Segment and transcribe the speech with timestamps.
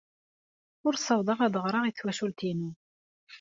[0.85, 2.71] Ur ssawḍeɣ ad ɣreɣ i twacult-inu.